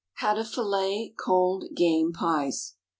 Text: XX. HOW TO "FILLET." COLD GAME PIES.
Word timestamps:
XX. 0.17 0.21
HOW 0.21 0.33
TO 0.33 0.43
"FILLET." 0.45 1.13
COLD 1.17 1.65
GAME 1.75 2.11
PIES. 2.11 2.73